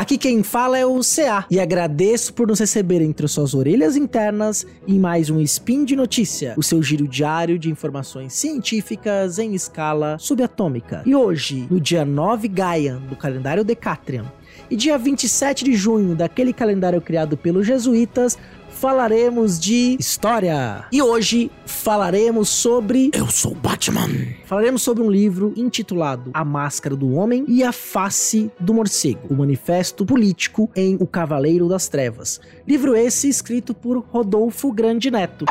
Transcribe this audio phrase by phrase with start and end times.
[0.00, 4.66] Aqui quem fala é o CA e agradeço por nos receber entre suas orelhas internas
[4.88, 10.16] em mais um Spin de Notícia, o seu giro diário de informações científicas em escala
[10.18, 11.02] subatômica.
[11.04, 14.24] E hoje, no dia 9 Gaian do calendário Decatrian,
[14.68, 18.36] e dia 27 de junho daquele calendário criado pelos jesuítas,
[18.70, 20.86] falaremos de história.
[20.90, 24.08] E hoje falaremos sobre Eu sou Batman.
[24.46, 29.34] Falaremos sobre um livro intitulado A Máscara do Homem e a Face do Morcego, o
[29.34, 32.40] manifesto político em O Cavaleiro das Trevas.
[32.66, 35.44] Livro esse escrito por Rodolfo Grande Neto.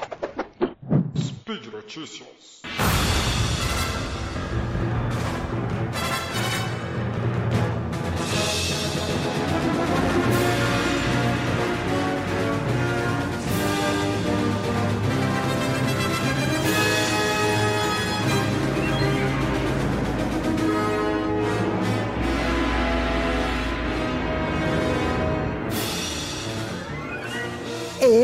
[1.16, 2.39] Speed Notícias.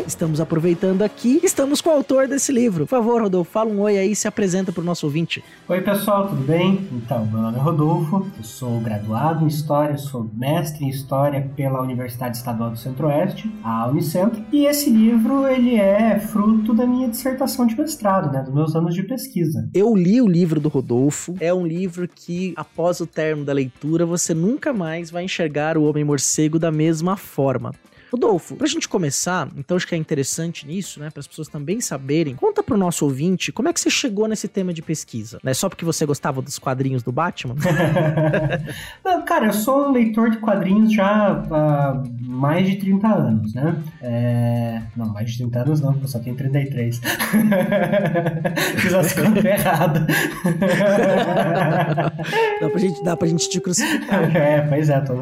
[0.08, 2.86] Estamos aproveitando aqui, estamos com o autor desse livro.
[2.86, 5.44] Por favor, Rodolfo, fala um oi aí e se apresenta para o nosso ouvinte.
[5.68, 6.88] Oi, pessoal, tudo bem?
[6.92, 11.82] Então, meu nome é Rodolfo, eu sou graduado em História, sou mestre em História pela
[11.82, 17.66] Universidade Estadual do Centro-Oeste, a Unicentro, e esse livro, ele é fruto da minha dissertação
[17.66, 19.70] de mestrado, né, dos meus anos de pesquisa.
[19.74, 24.06] Eu li o livro do Rodolfo, é um livro que, após o término da leitura,
[24.06, 27.72] você nunca mais vai enxergar o Homem-Morcego da mesma forma.
[28.16, 31.82] Rodolfo, pra gente começar, então acho que é interessante nisso, né, para as pessoas também
[31.82, 35.54] saberem, conta pro nosso ouvinte como é que você chegou nesse tema de pesquisa, né?
[35.54, 37.56] Só porque você gostava dos quadrinhos do Batman?
[39.04, 43.84] não, cara, eu sou um leitor de quadrinhos já há mais de 30 anos, né?
[44.02, 44.82] É...
[44.96, 47.02] Não, mais de 30 anos não, porque eu só tenho 33.
[48.78, 50.04] Fiz as contas erradas.
[52.62, 54.36] dá, pra gente, dá pra gente te crucificar.
[54.36, 55.16] É, pois é, tô,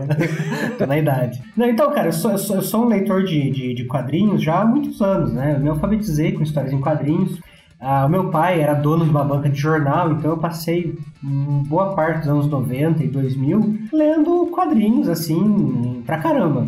[0.78, 1.42] tô na idade.
[1.56, 4.42] Não, então, cara, eu sou, eu sou, eu sou um leitor de, de, de, quadrinhos
[4.42, 5.56] já há muitos anos, né?
[5.56, 7.40] Eu me alfabetizei com histórias em quadrinhos.
[7.80, 11.94] Ah, o meu pai era dono de uma banca de jornal, então eu passei boa
[11.94, 16.68] parte dos anos 90 e 2000 lendo quadrinhos, assim, pra caramba.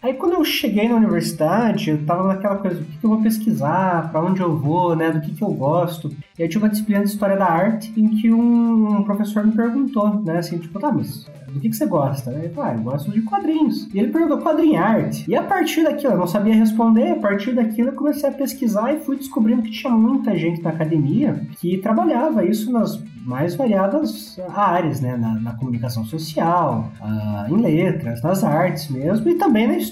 [0.00, 4.10] Aí quando eu cheguei na universidade, eu tava naquela coisa, o que, eu vou pesquisar,
[4.10, 6.14] para onde eu vou, né, do que, que eu gosto.
[6.38, 10.22] E aí tinha uma disciplina de História da Arte em que um, professor me perguntou,
[10.22, 12.30] né, assim, tipo, tá, mas do que, que você gosta?
[12.30, 13.88] Eu falei, ah, eu gosto de quadrinhos.
[13.92, 15.24] E ele perguntou quadrinho arte.
[15.28, 18.92] E a partir daquilo, eu não sabia responder, a partir daquilo eu comecei a pesquisar
[18.92, 24.38] e fui descobrindo que tinha muita gente na academia que trabalhava isso nas mais variadas
[24.54, 25.16] áreas, né?
[25.16, 29.87] Na, na comunicação social, uh, em letras, nas artes mesmo, e também na história.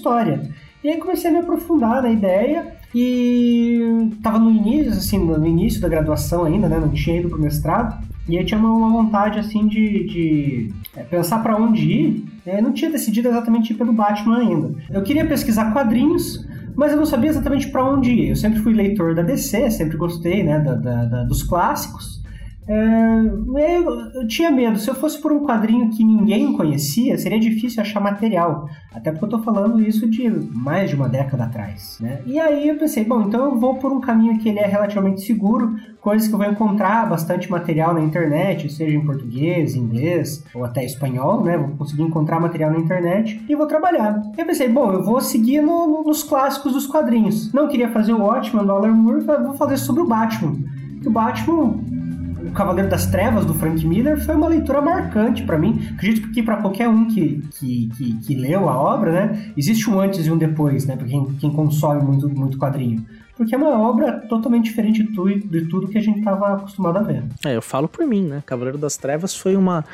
[0.83, 5.81] E aí comecei a me aprofundar na ideia e tava no início, assim, no início
[5.81, 6.79] da graduação ainda, né?
[6.79, 8.05] Não tinha ido pro mestrado.
[8.27, 12.25] E eu tinha uma vontade, assim, de, de é, pensar para onde ir.
[12.45, 14.75] Eu não tinha decidido exatamente ir pelo Batman ainda.
[14.89, 18.29] Eu queria pesquisar quadrinhos, mas eu não sabia exatamente para onde ir.
[18.29, 22.21] Eu sempre fui leitor da DC, sempre gostei, né, da, da, da dos clássicos.
[22.67, 24.77] É, eu, eu, tinha medo.
[24.77, 28.69] Se eu fosse por um quadrinho que ninguém conhecia, seria difícil achar material.
[28.93, 32.21] Até porque eu tô falando isso de mais de uma década atrás, né?
[32.25, 35.21] E aí eu pensei, bom, então eu vou por um caminho que ele é relativamente
[35.21, 40.65] seguro, coisas que eu vou encontrar bastante material na internet, seja em português, inglês ou
[40.65, 41.57] até espanhol, né?
[41.57, 44.21] Vou conseguir encontrar material na internet e vou trabalhar.
[44.37, 47.53] Eu pensei, bom, eu vou seguir no, no, nos clássicos dos quadrinhos.
[47.53, 50.57] Não queria fazer o Watchmen do Alan Moore, vou fazer sobre o Batman.
[51.05, 51.96] O Batman
[52.41, 55.87] o Cavaleiro das Trevas, do Frank Miller, foi uma leitura marcante para mim.
[55.93, 59.99] Acredito que para qualquer um que, que, que, que, leu a obra, né, existe um
[59.99, 63.05] antes e um depois, né, para quem, quem consome muito, muito quadrinho
[63.37, 67.23] porque é uma obra totalmente diferente de tudo, que a gente estava acostumado a ver.
[67.45, 68.41] É, eu falo por mim, né?
[68.43, 69.85] Cavaleiro das Trevas foi uma,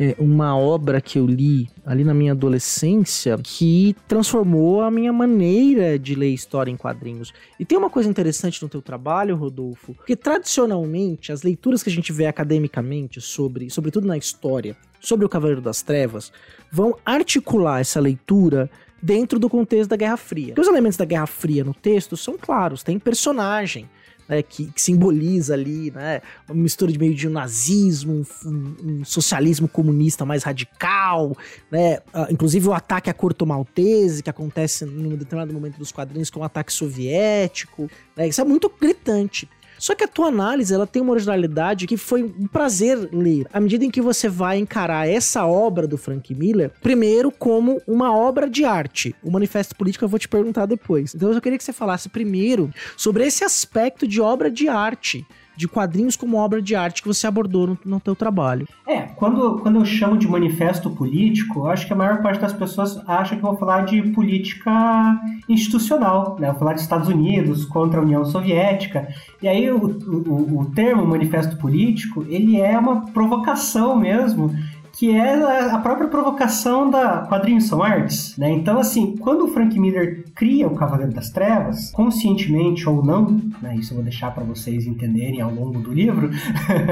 [0.00, 5.98] é, uma obra que eu li ali na minha adolescência que transformou a minha maneira
[5.98, 7.34] de ler história em quadrinhos.
[7.58, 11.92] E tem uma coisa interessante no teu trabalho, Rodolfo, que tradicionalmente as leituras que a
[11.92, 16.32] gente vê academicamente sobre, sobretudo na história, sobre o Cavaleiro das Trevas,
[16.72, 18.70] vão articular essa leitura
[19.02, 20.54] dentro do contexto da Guerra Fria.
[20.58, 23.88] os elementos da Guerra Fria no texto são claros, tem personagem,
[24.30, 29.04] né, que, que, simboliza ali, né, uma mistura de meio de um nazismo, um, um
[29.04, 31.36] socialismo comunista mais radical,
[31.68, 36.30] né, uh, inclusive o ataque à Corto Maltese, que acontece num determinado momento dos quadrinhos,
[36.30, 39.48] que é um ataque soviético, né, isso é muito gritante.
[39.80, 43.46] Só que a tua análise, ela tem uma originalidade que foi um prazer ler.
[43.50, 48.14] À medida em que você vai encarar essa obra do Frank Miller, primeiro como uma
[48.14, 49.14] obra de arte.
[49.22, 51.14] O Manifesto Político eu vou te perguntar depois.
[51.14, 55.26] Então eu queria que você falasse primeiro sobre esse aspecto de obra de arte
[55.60, 58.66] de quadrinhos como obra de arte que você abordou no, no teu trabalho.
[58.86, 62.98] É, quando, quando eu chamo de manifesto político, acho que a maior parte das pessoas
[63.06, 66.48] acha que eu vou falar de política institucional, né?
[66.48, 69.06] Eu vou falar de Estados Unidos contra a União Soviética.
[69.42, 74.50] E aí o, o, o termo manifesto político, ele é uma provocação mesmo
[75.00, 75.32] que é
[75.72, 78.50] a própria provocação da quadrinhos são artes, né?
[78.50, 83.76] Então, assim, quando o Frank Miller cria o Cavaleiro das Trevas, conscientemente ou não, né?
[83.76, 86.28] Isso eu vou deixar para vocês entenderem ao longo do livro,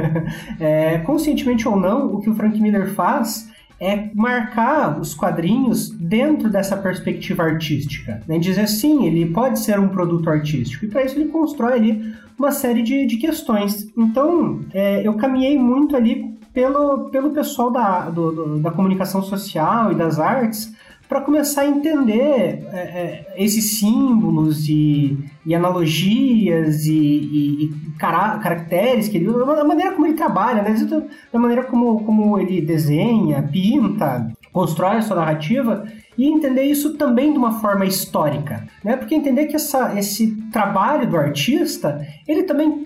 [0.58, 6.48] é, conscientemente ou não, o que o Frank Miller faz é marcar os quadrinhos dentro
[6.48, 8.22] dessa perspectiva artística.
[8.26, 8.38] Né?
[8.38, 10.86] Dizer sim, ele pode ser um produto artístico.
[10.86, 13.86] E para isso ele constrói ali uma série de, de questões.
[13.96, 16.27] Então, é, eu caminhei muito ali
[16.58, 20.74] pelo, pelo pessoal da, do, do, da comunicação social e das artes
[21.08, 25.16] para começar a entender é, é, esses símbolos e,
[25.46, 30.74] e analogias e, e, e caracteres que ele usa, da maneira como ele trabalha, né?
[31.32, 35.84] da maneira como, como ele desenha, pinta, constrói a sua narrativa
[36.18, 38.96] e entender isso também de uma forma histórica, né?
[38.96, 42.84] Porque entender que essa, esse trabalho do artista, ele também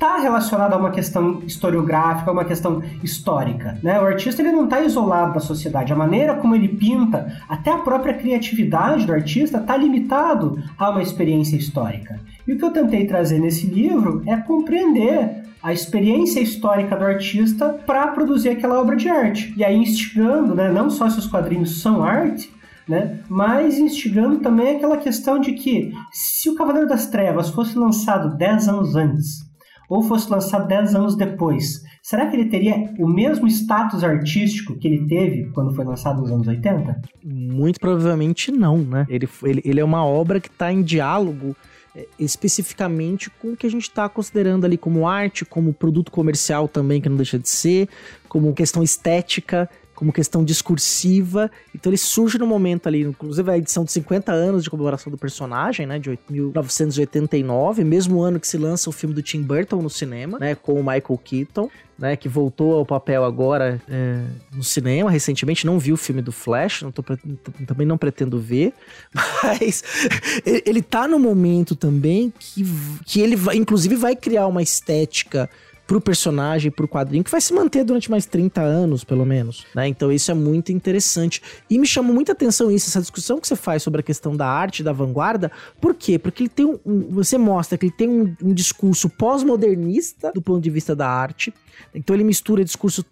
[0.00, 3.78] está relacionado a uma questão historiográfica, a uma questão histórica.
[3.82, 4.00] Né?
[4.00, 5.92] O artista ele não está isolado da sociedade.
[5.92, 11.02] A maneira como ele pinta, até a própria criatividade do artista, está limitado a uma
[11.02, 12.18] experiência histórica.
[12.48, 17.68] E o que eu tentei trazer nesse livro é compreender a experiência histórica do artista
[17.86, 19.52] para produzir aquela obra de arte.
[19.54, 22.50] E aí instigando, né, não só se os quadrinhos são arte,
[22.88, 28.34] né, mas instigando também aquela questão de que se o Cavaleiro das Trevas fosse lançado
[28.38, 29.49] 10 anos antes,
[29.90, 34.86] ou fosse lançado 10 anos depois, será que ele teria o mesmo status artístico que
[34.86, 37.02] ele teve quando foi lançado nos anos 80?
[37.24, 39.04] Muito provavelmente não, né?
[39.08, 41.56] Ele, ele, ele é uma obra que está em diálogo
[41.94, 46.68] é, especificamente com o que a gente está considerando ali como arte, como produto comercial
[46.68, 47.88] também, que não deixa de ser,
[48.28, 49.68] como questão estética
[50.00, 51.50] como questão discursiva.
[51.74, 55.18] Então ele surge no momento ali, inclusive a edição de 50 anos de comemoração do
[55.18, 59.90] personagem, né, de 1989, mesmo ano que se lança o filme do Tim Burton no
[59.90, 61.70] cinema, né, com o Michael Keaton.
[61.98, 64.24] Né, que voltou ao papel agora é,
[64.54, 67.02] no cinema recentemente, não vi o filme do Flash, não tô,
[67.66, 68.72] também não pretendo ver,
[69.44, 69.84] mas
[70.64, 72.64] ele, tá no momento também que,
[73.04, 75.50] que ele vai, inclusive vai criar uma estética
[75.90, 79.88] pro personagem, pro quadrinho, que vai se manter durante mais 30 anos, pelo menos, né?
[79.88, 81.42] Então isso é muito interessante.
[81.68, 84.46] E me chamou muita atenção isso, essa discussão que você faz sobre a questão da
[84.46, 85.50] arte, da vanguarda.
[85.80, 86.16] Por quê?
[86.16, 90.62] Porque ele tem um, você mostra que ele tem um, um discurso pós-modernista do ponto
[90.62, 91.52] de vista da arte.
[91.92, 93.04] Então ele mistura discurso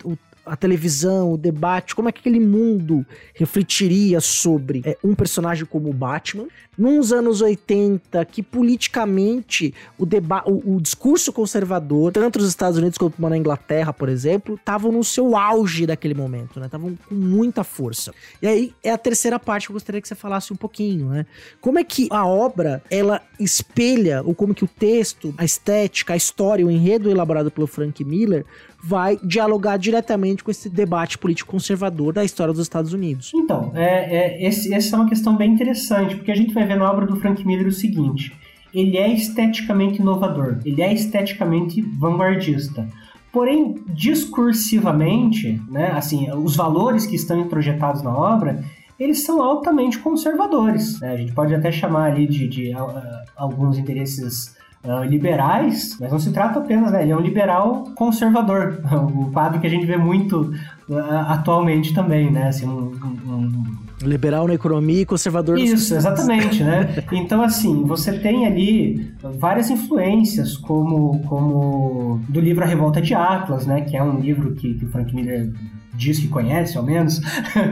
[0.48, 3.04] a televisão, o debate, como é que aquele mundo
[3.34, 6.46] refletiria sobre é, um personagem como o Batman,
[6.78, 13.28] nos anos 80, que politicamente o, o, o discurso conservador, tanto nos Estados Unidos como
[13.28, 16.66] na Inglaterra, por exemplo, estavam no seu auge daquele momento, né?
[16.66, 18.14] Estavam com muita força.
[18.40, 21.26] E aí é a terceira parte que eu gostaria que você falasse um pouquinho, né?
[21.60, 26.16] Como é que a obra, ela espelha, ou como que o texto, a estética, a
[26.16, 28.44] história, o enredo elaborado pelo Frank Miller
[28.82, 33.32] vai dialogar diretamente com esse debate político conservador da história dos Estados Unidos.
[33.34, 36.76] Então, é, é, esse, essa é uma questão bem interessante, porque a gente vai ver
[36.76, 38.32] na obra do Frank Miller o seguinte:
[38.72, 42.88] ele é esteticamente inovador, ele é esteticamente vanguardista.
[43.32, 48.64] Porém, discursivamente, né, assim, os valores que estão introjetados na obra,
[48.98, 50.98] eles são altamente conservadores.
[51.00, 51.12] Né?
[51.12, 56.18] A gente pode até chamar ali de, de uh, alguns interesses uh, liberais, mas não
[56.18, 57.02] se trata apenas, né?
[57.02, 60.52] Ele é um liberal conservador, o quadro que a gente vê muito
[60.88, 62.48] uh, atualmente também, né?
[62.48, 62.92] Assim, um,
[63.26, 67.02] um, Liberal na economia e conservador Isso, exatamente, né?
[67.10, 73.66] Então, assim, você tem ali várias influências, como, como do livro A Revolta de Atlas,
[73.66, 73.80] né?
[73.80, 75.50] Que é um livro que, que o Frank Miller
[75.98, 77.20] diz que conhece, ao menos,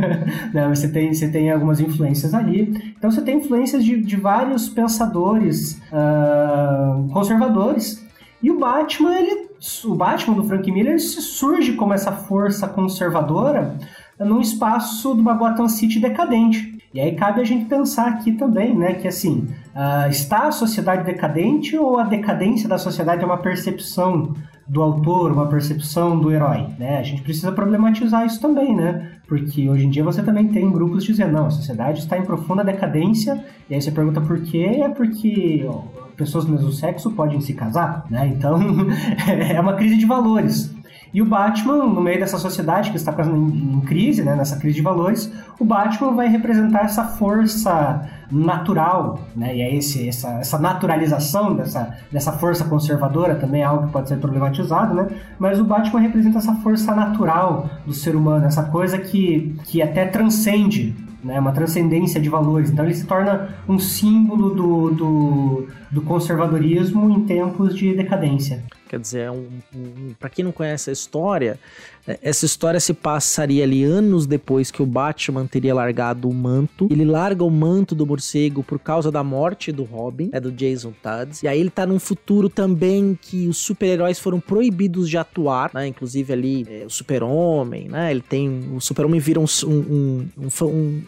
[0.52, 0.68] né?
[0.68, 2.92] você, tem, você tem algumas influências ali.
[2.98, 8.04] Então você tem influências de, de vários pensadores uh, conservadores.
[8.42, 9.48] E o Batman, ele,
[9.84, 13.76] o Batman do Frank Miller ele surge como essa força conservadora
[14.18, 16.76] num espaço de uma Gotham City decadente.
[16.92, 21.04] E aí cabe a gente pensar aqui também, né, que assim, uh, está a sociedade
[21.04, 24.34] decadente ou a decadência da sociedade é uma percepção
[24.66, 26.98] do autor, uma percepção do herói, né?
[26.98, 29.12] A gente precisa problematizar isso também, né?
[29.28, 32.64] Porque hoje em dia você também tem grupos dizendo, não, a sociedade está em profunda
[32.64, 35.68] decadência, e aí você pergunta por quê, é porque
[36.16, 38.26] pessoas do mesmo sexo podem se casar, né?
[38.26, 38.58] Então,
[39.28, 40.74] é uma crise de valores.
[41.12, 44.76] E o Batman, no meio dessa sociedade que está em, em crise, né, nessa crise
[44.76, 50.58] de valores, o Batman vai representar essa força natural, né, e é esse, essa, essa
[50.58, 55.08] naturalização dessa, dessa força conservadora também é algo que pode ser problematizado, né,
[55.38, 60.06] mas o Batman representa essa força natural do ser humano, essa coisa que, que até
[60.06, 60.94] transcende
[61.26, 62.70] né, uma transcendência de valores.
[62.70, 68.62] Então ele se torna um símbolo do, do, do conservadorismo em tempos de decadência.
[68.88, 71.58] Quer dizer, é um, um, para quem não conhece a história,
[72.06, 76.86] é, essa história se passaria ali anos depois que o Batman teria largado o manto.
[76.90, 80.92] Ele larga o manto do morcego por causa da morte do Robin, é do Jason
[81.02, 81.38] Todd.
[81.42, 85.88] E aí ele tá num futuro também que os super-heróis foram proibidos de atuar, né?
[85.88, 88.10] Inclusive ali é, o Super-Homem, né?
[88.10, 88.70] Ele tem.
[88.72, 91.02] O Super-Homem vira um, um, um,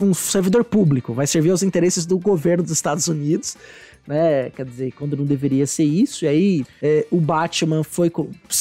[0.00, 3.56] um servidor público, vai servir aos interesses do governo dos Estados Unidos
[4.06, 4.50] né?
[4.50, 6.24] Quer dizer, quando não deveria ser isso.
[6.24, 8.10] E aí é, o Batman foi.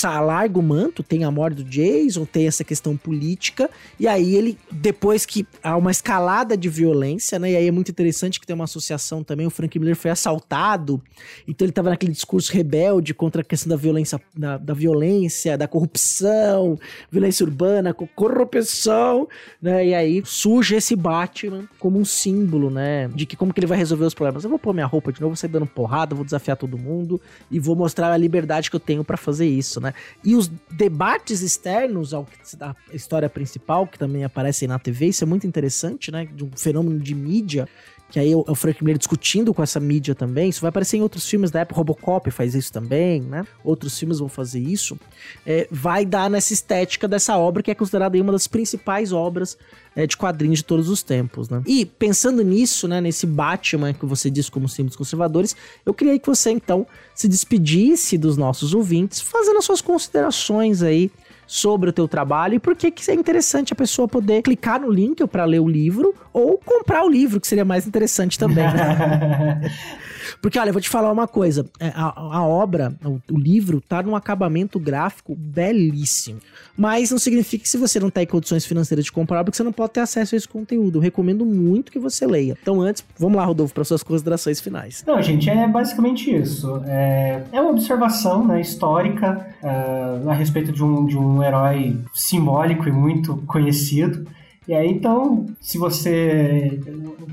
[0.03, 3.69] Larga o manto, tem a morte do Jason, tem essa questão política.
[3.99, 7.51] E aí ele, depois que há uma escalada de violência, né?
[7.51, 9.47] E aí é muito interessante que tem uma associação também.
[9.47, 11.01] O Frank Miller foi assaltado,
[11.47, 15.67] então ele tava naquele discurso rebelde contra a questão da violência, da, da violência, da
[15.67, 16.79] corrupção,
[17.11, 19.27] violência urbana, corrupção,
[19.61, 19.87] né?
[19.87, 23.07] E aí surge esse Batman como um símbolo, né?
[23.09, 24.43] De que como que ele vai resolver os problemas.
[24.43, 27.19] Eu vou pôr minha roupa de novo vou sair dando porrada, vou desafiar todo mundo
[27.49, 29.93] e vou mostrar a liberdade que eu tenho para fazer isso, né?
[30.23, 35.27] E os debates externos ao da história principal, que também aparecem na TV, isso é
[35.27, 36.25] muito interessante, né?
[36.25, 37.67] De um fenômeno de mídia
[38.11, 40.49] que aí é o Frank Miller discutindo com essa mídia também.
[40.49, 41.77] Isso vai aparecer em outros filmes da época.
[41.77, 43.47] Robocop faz isso também, né?
[43.63, 44.99] Outros filmes vão fazer isso.
[45.45, 49.57] É, vai dar nessa estética dessa obra que é considerada uma das principais obras
[49.95, 51.63] é, de quadrinhos de todos os tempos, né?
[51.65, 56.27] E pensando nisso, né, nesse Batman que você disse como símbolos conservadores, eu queria que
[56.27, 61.09] você então se despedisse dos nossos ouvintes, fazendo as suas considerações aí
[61.51, 64.89] sobre o teu trabalho e por que que é interessante a pessoa poder clicar no
[64.89, 69.59] link para ler o livro ou comprar o livro, que seria mais interessante também, né?
[70.41, 71.65] Porque, olha, eu vou te falar uma coisa.
[71.79, 76.39] É, a, a obra, o, o, livro, tá num acabamento gráfico belíssimo.
[76.77, 79.73] Mas não significa que se você não tá condições financeiras de comprar, porque você não
[79.73, 80.97] pode ter acesso a esse conteúdo.
[80.97, 82.57] Eu recomendo muito que você leia.
[82.61, 85.03] Então, antes, vamos lá, Rodolfo, para suas considerações finais.
[85.05, 86.81] Não, gente, é basicamente isso.
[86.85, 92.87] É, é uma observação né, histórica uh, a respeito de um, de um herói simbólico
[92.87, 94.25] e muito conhecido.
[94.71, 96.79] E aí, então, se você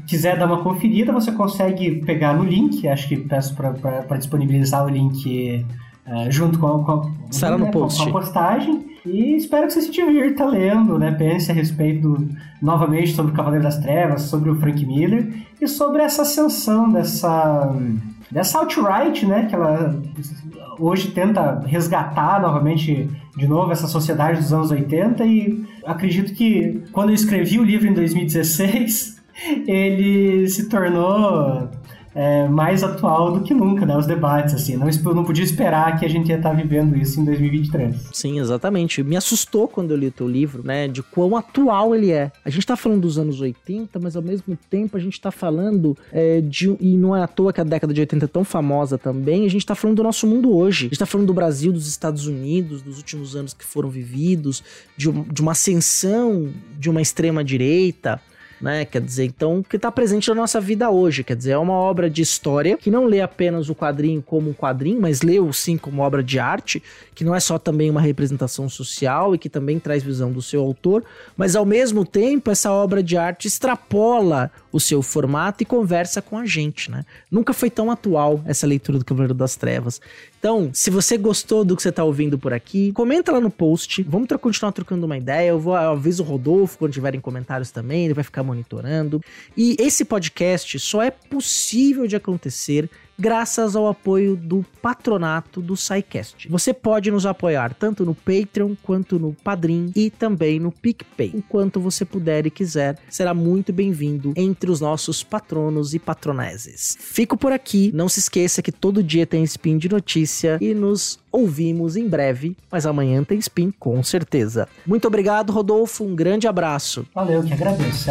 [0.09, 2.89] quiser dar uma conferida, você consegue pegar no link.
[2.89, 5.65] Acho que peço para disponibilizar o link
[6.05, 8.03] uh, junto com a, com, a, né, no post.
[8.03, 8.87] com a postagem.
[9.07, 11.13] E espero que você se divirta lendo, né?
[11.13, 12.29] Pense a respeito
[12.61, 17.73] novamente sobre o Cavaleiro das Trevas, sobre o Frank Miller e sobre essa ascensão dessa
[18.33, 19.47] dessa alt-right, né?
[19.47, 19.97] Que ela
[20.79, 27.11] hoje tenta resgatar novamente de novo essa sociedade dos anos 80 e acredito que quando
[27.11, 29.19] eu escrevi o livro em 2016
[29.67, 31.69] ele se tornou
[32.15, 33.97] é, mais atual do que nunca, né?
[33.97, 34.77] Os debates, assim.
[34.77, 38.11] Não, não podia esperar que a gente ia estar vivendo isso em 2023.
[38.13, 39.03] Sim, exatamente.
[39.03, 40.87] Me assustou quando eu li o teu livro, né?
[40.87, 42.31] De quão atual ele é.
[42.45, 45.97] A gente tá falando dos anos 80, mas ao mesmo tempo a gente tá falando
[46.45, 46.77] de de.
[46.81, 49.47] E não é à toa que a década de 80 é tão famosa também.
[49.47, 50.87] A gente tá falando do nosso mundo hoje.
[50.87, 54.63] A gente tá falando do Brasil, dos Estados Unidos, dos últimos anos que foram vividos,
[54.97, 58.21] de, de uma ascensão de uma extrema-direita
[58.61, 58.85] né?
[58.85, 61.25] Quer dizer, então, que está presente na nossa vida hoje.
[61.25, 64.55] Quer dizer, é uma obra de história que não lê apenas o quadrinho como um
[64.55, 66.83] quadrinho, mas lê o sim como obra de arte,
[67.15, 70.61] que não é só também uma representação social e que também traz visão do seu
[70.63, 71.05] autor,
[71.37, 76.37] mas ao mesmo tempo essa obra de arte extrapola o seu formato e conversa com
[76.37, 77.05] a gente, né?
[77.31, 80.01] Nunca foi tão atual essa leitura do Cavaleiro das Trevas.
[80.39, 84.05] Então, se você gostou do que você está ouvindo por aqui, comenta lá no post.
[84.05, 85.49] Vamos continuar trocando uma ideia.
[85.49, 89.21] Eu vou aviso o Rodolfo quando tiverem comentários também, ele vai ficar monitorando.
[89.57, 96.49] E esse podcast só é possível de acontecer graças ao apoio do patronato do SciCast.
[96.49, 101.33] Você pode nos apoiar tanto no Patreon quanto no Padrim e também no PicPay.
[101.35, 106.97] Enquanto você puder e quiser, será muito bem-vindo entre os nossos patronos e patroneses.
[107.01, 111.19] Fico por aqui, não se esqueça que todo dia tem spin de notícia e nos
[111.33, 114.69] ouvimos em breve, mas amanhã tem spin com certeza.
[114.87, 117.07] Muito obrigado, Rodolfo, um grande abraço.
[117.15, 118.11] Valeu, que agradeço.